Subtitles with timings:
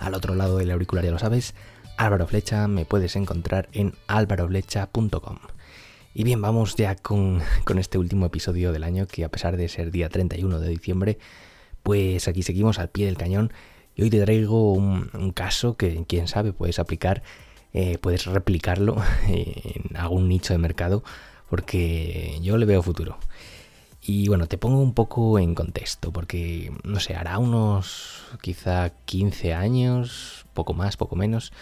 [0.00, 1.54] al otro lado del auricular, ya lo sabes,
[1.96, 5.38] Álvaro Flecha, me puedes encontrar en álvaroflecha.com.
[6.14, 7.42] Y bien, vamos ya con,
[7.78, 11.18] este último episodio del año, que a pesar de ser día 31 de diciembre,
[11.82, 13.52] pues aquí seguimos al pie del cañón.
[13.94, 17.22] Y hoy te traigo un, caso que, quién sabe, puedes aplicar,
[17.72, 18.96] eh, puedes replicarlo
[19.28, 21.04] en algún nicho de mercado,
[21.50, 23.18] porque yo le veo futuro.
[24.02, 29.52] Y bueno, te pongo un poco en contexto, porque, no sé, hará unos quizá 15
[29.52, 31.52] años, poco más, poco menos,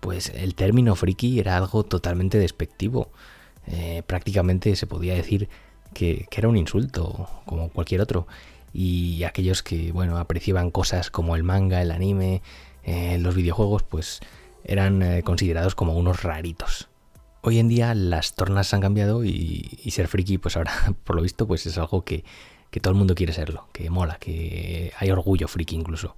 [0.00, 3.10] pues el término friki era algo totalmente despectivo.
[3.66, 5.48] Eh, prácticamente se podía decir
[5.94, 8.26] que, era un insulto, como cualquier otro.
[8.72, 12.42] Y aquellos que, bueno, apreciaban cosas como el manga, el anime,
[12.84, 14.20] eh, los videojuegos, pues
[14.64, 16.88] eran eh, considerados como unos raritos.
[17.44, 20.72] Hoy en día las tornas han cambiado y, ser friki, pues ahora,
[21.04, 22.22] por lo visto, pues es algo que,
[22.80, 26.14] todo el mundo quiere serlo, que mola, que hay orgullo friki incluso.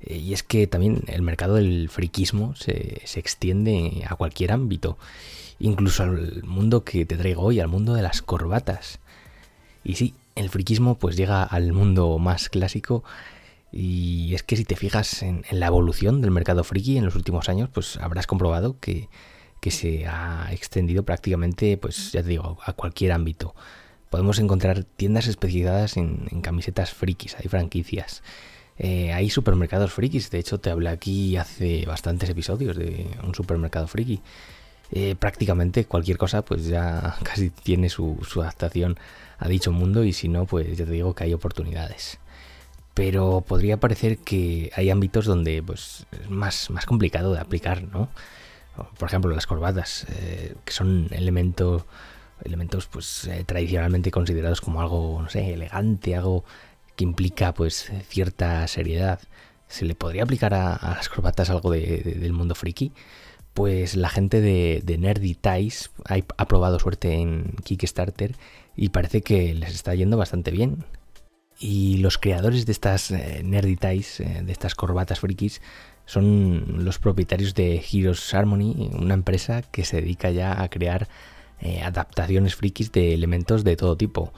[0.00, 4.96] Eh, y es que también el mercado del friquismo se, extiende a cualquier ámbito,
[5.58, 9.00] incluso al mundo que te traigo hoy, al mundo de las corbatas.
[9.84, 13.04] Y sí, el friquismo pues llega al mundo más clásico
[13.70, 17.50] y es que si te fijas en la evolución del mercado friki en los últimos
[17.50, 19.10] años, pues habrás comprobado que
[19.64, 23.54] que se ha extendido prácticamente, pues ya te digo, a cualquier ámbito.
[24.10, 28.22] Podemos encontrar tiendas especializadas en, camisetas frikis, hay franquicias.
[28.76, 33.86] Eh, hay supermercados frikis, de hecho te hablé aquí hace bastantes episodios de un supermercado
[33.86, 34.20] friki.
[34.92, 38.98] Eh, prácticamente cualquier cosa pues ya casi tiene su, adaptación
[39.38, 42.18] a dicho mundo y si no pues ya te digo que hay oportunidades.
[42.92, 48.10] Pero podría parecer que hay ámbitos donde pues es más, más complicado de aplicar, ¿no?
[48.76, 51.84] Por ejemplo las corbatas, eh, que son elementos
[52.90, 56.44] pues eh, tradicionalmente considerados como algo, no sé, elegante, algo
[56.96, 59.20] que implica pues cierta seriedad.
[59.68, 62.92] ¿Se le podría aplicar a, las corbatas algo del mundo friki?
[63.54, 68.36] Pues la gente de, Nerdy Ties ha, probado suerte en Kickstarter
[68.76, 70.84] y parece que les está yendo bastante bien.
[71.58, 75.60] Y los creadores de estas eh, Nerdy Ties, de estas corbatas frikis,
[76.06, 81.08] son los propietarios de Heroes Harmony, una empresa que se dedica ya a crear
[81.60, 84.32] eh, adaptaciones frikis de elementos de todo tipo.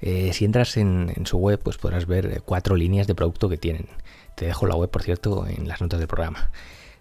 [0.00, 3.86] Eh, si entras en, su web, pues podrás ver cuatro líneas de producto que tienen.
[4.34, 6.50] Te dejo la web, por cierto, en las notas del programa.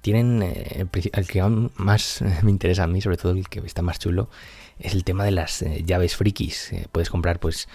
[0.00, 1.42] Tienen eh, el que
[1.76, 4.30] más me interesa a mí, sobre todo el que está más chulo,
[4.78, 6.72] es el tema de las llaves frikis.
[6.92, 7.68] puedes comprar, pues,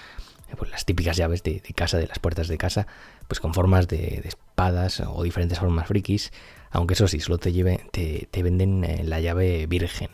[0.57, 2.87] pues, las típicas llaves de, casa, de las puertas de casa,
[3.27, 6.31] pues con formas de, espadas o diferentes formas frikis,
[6.71, 10.09] aunque eso sí, solo te, lleve, te, venden eh, la llave virgen.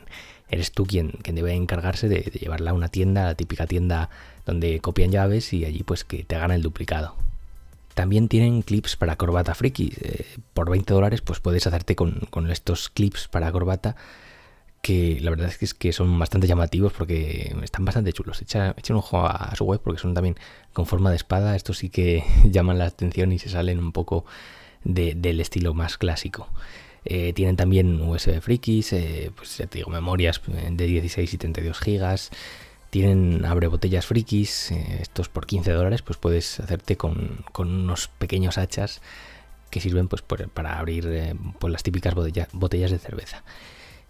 [0.48, 4.10] Eres tú quien, quien debe encargarse de, llevarla a una tienda, la típica tienda
[4.46, 7.14] donde copian llaves y allí pues que te hagan el duplicado.
[7.94, 9.92] También tienen clips para corbata friki.
[10.00, 10.24] Eh,
[10.54, 13.96] por 20 dólares pues puedes hacerte con, con estos clips para corbata
[14.82, 18.40] que la verdad es que, es que son bastante llamativos porque están bastante chulos.
[18.40, 20.36] Echa, echen un ojo a, su web porque son también
[20.72, 21.56] con forma de espada.
[21.56, 24.24] Estos sí que llaman la atención y se salen un poco
[24.84, 26.48] del estilo más clásico.
[27.04, 31.78] Eh, tienen también USB frikis, eh, pues ya te digo, memorias de 16 y 32
[31.78, 32.30] gigas.
[32.90, 38.58] Tienen abre botellas frikis, eh, estos por 15 dólares, pues puedes hacerte con, unos pequeños
[38.58, 39.00] hachas
[39.70, 43.44] que sirven pues para abrir pues las típicas botellas de cerveza.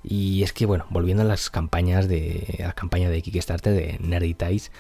[0.03, 4.35] Y es que, bueno, volviendo a las campañas de la campaña de Kickstarter de Nerdy
[4.35, 4.71] Ties,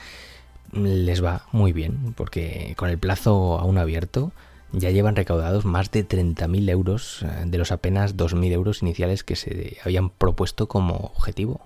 [0.72, 4.32] les va muy bien, porque con el plazo aún abierto
[4.72, 9.36] ya llevan recaudados más de 30.000 euros eh, de los apenas 2.000 euros iniciales que
[9.36, 11.60] se habían propuesto como objetivo.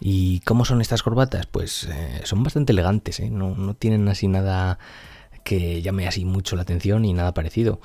[0.00, 1.46] ¿Y cómo son estas corbatas?
[1.46, 3.30] Pues eh, son bastante elegantes, ¿eh?
[3.30, 4.78] no, tienen así nada
[5.44, 7.80] que llame así mucho la atención y nada parecido.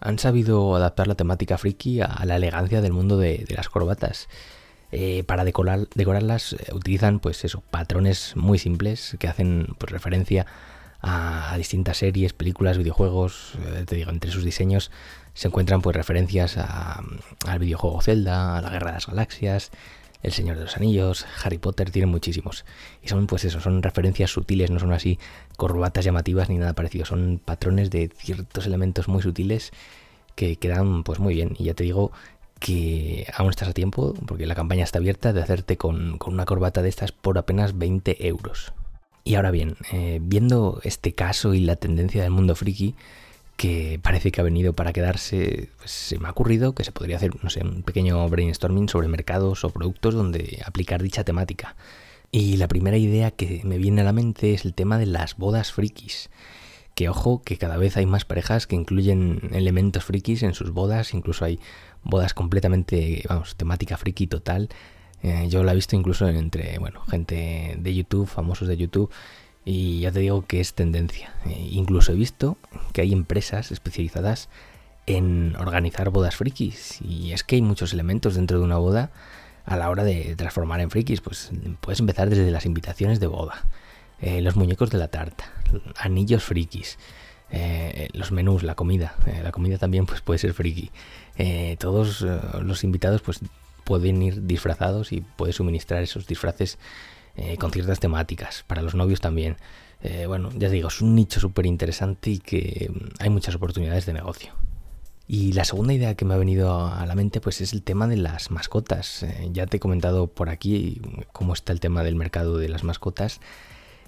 [0.00, 4.28] Han sabido adaptar la temática friki a la elegancia del mundo de las corbatas.
[4.96, 10.46] Eh, para decorar, decorarlas eh, utilizan pues eso, patrones muy simples que hacen pues, referencia
[11.02, 13.54] a, distintas series, películas, videojuegos.
[13.66, 14.92] Eh, te digo, entre sus diseños
[15.32, 19.72] se encuentran pues referencias al videojuego Zelda, a la Guerra de las Galaxias,
[20.22, 22.64] El Señor de los Anillos, Harry Potter, tienen muchísimos.
[23.02, 25.18] Y son pues eso, son referencias sutiles, no son así
[25.56, 29.72] corbatas llamativas ni nada parecido, son patrones de ciertos elementos muy sutiles
[30.36, 31.56] que quedan pues muy bien.
[31.58, 32.12] Y ya te digo
[32.58, 36.82] que aún estás a tiempo, porque la campaña está abierta, de hacerte con, una corbata
[36.82, 38.72] de estas por apenas 20 euros.
[39.24, 42.94] Y ahora bien, eh, viendo este caso y la tendencia del mundo friki,
[43.56, 47.16] que parece que ha venido para quedarse, pues se me ha ocurrido que se podría
[47.16, 51.76] hacer, no sé, un pequeño brainstorming sobre mercados o productos donde aplicar dicha temática.
[52.30, 55.36] Y la primera idea que me viene a la mente es el tema de las
[55.36, 56.30] bodas frikis.
[56.94, 61.14] Que ojo, que cada vez hay más parejas que incluyen elementos frikis en sus bodas,
[61.14, 61.60] incluso hay
[62.04, 64.68] bodas completamente, vamos, temática friki total.
[65.22, 69.10] Eh, yo la he visto incluso entre, bueno, gente de YouTube, famosos de YouTube,
[69.64, 71.34] y ya te digo que es tendencia.
[71.46, 72.58] Eh, incluso he visto
[72.92, 74.48] que hay empresas especializadas
[75.06, 77.00] en organizar bodas frikis.
[77.00, 79.10] Y es que hay muchos elementos dentro de una boda
[79.64, 81.20] a la hora de transformar en frikis.
[81.20, 83.66] Pues puedes empezar desde las invitaciones de boda,
[84.20, 85.44] eh, los muñecos de la tarta,
[85.96, 86.98] anillos frikis.
[87.56, 90.90] Eh, los menús, la comida, la comida también pues puede ser friki.
[91.78, 92.22] todos
[92.60, 93.40] los invitados pues
[93.84, 96.78] pueden ir disfrazados y puedes suministrar esos disfraces
[97.36, 99.56] eh, con ciertas temáticas, para los novios también.
[100.02, 104.06] Eh, bueno, ya digo, es un nicho súper interesante y que mm, hay muchas oportunidades
[104.06, 104.52] de negocio.
[105.26, 108.06] Y la segunda idea que me ha venido a la mente pues es el tema
[108.06, 109.22] de las mascotas.
[109.22, 111.00] Eh, ya te he comentado por aquí
[111.32, 113.40] cómo está el tema del mercado de las mascotas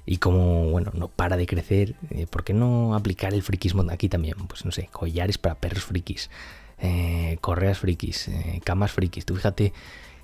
[0.06, 1.97] y cómo, bueno, no para de crecer.
[2.31, 4.37] ¿Por qué no aplicar el frikismo aquí también?
[4.49, 6.31] Pues no sé, collares para perros frikis,
[7.41, 8.31] correas frikis,
[8.64, 9.26] camas frikis.
[9.26, 9.73] Tú fíjate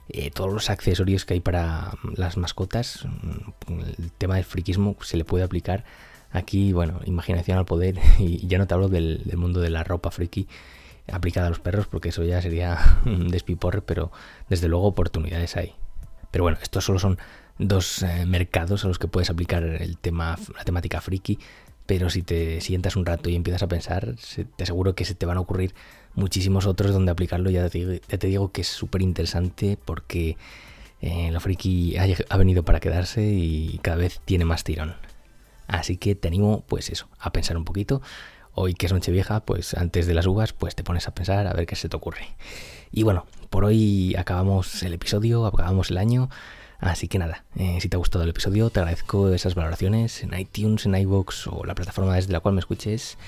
[0.08, 5.16] eh, todos los accesorios que hay para las mascotas, mm, el tema del friquismo se
[5.16, 5.84] le puede aplicar
[6.32, 10.10] aquí, bueno, imaginación al poder, y ya no te hablo del, mundo de la ropa
[10.10, 10.48] friki
[11.10, 14.12] aplicada a los perros, porque eso ya sería un despiporre, pero
[14.48, 15.74] desde luego oportunidades hay.
[16.30, 17.18] Pero bueno, estos solo son
[17.68, 21.38] dos eh, mercados a los que puedes aplicar el tema, la temática friki,
[21.86, 24.14] pero si te sientas un rato y empiezas a pensar,
[24.56, 25.74] te aseguro que se te van a ocurrir
[26.14, 27.50] muchísimos otros donde aplicarlo.
[27.50, 30.36] Ya te, digo que es súper interesante porque
[31.00, 34.94] eh, la friki ha, venido para quedarse y cada vez tiene más tirón.
[35.66, 38.00] Así que te animo, pues eso, a pensar un poquito.
[38.54, 41.52] Hoy que es Nochevieja, pues antes de las uvas, pues te pones a pensar a
[41.54, 42.36] ver qué se te ocurre.
[42.92, 46.28] Y bueno, por hoy acabamos el episodio, acabamos el año.
[46.82, 50.36] Así que nada, eh, si te ha gustado el episodio, te agradezco esas valoraciones en
[50.36, 53.18] iTunes, en iVoox o la plataforma desde la cual me escuches.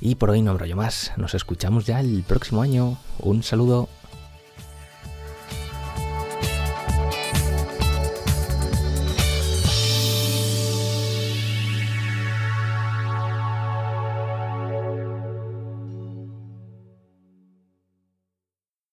[0.00, 2.96] Y por hoy no yo más, nos escuchamos ya el próximo año.
[3.18, 3.90] Un saludo.